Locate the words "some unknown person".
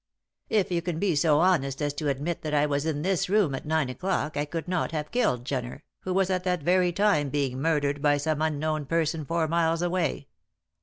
8.17-9.23